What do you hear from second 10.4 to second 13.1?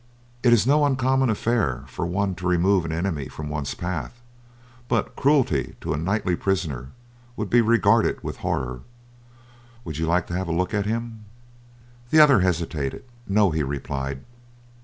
a look at him?" The other hesitated.